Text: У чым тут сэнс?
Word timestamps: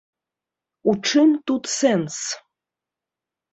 У 0.93 0.95
чым 1.09 1.29
тут 1.51 1.63
сэнс? 1.77 2.17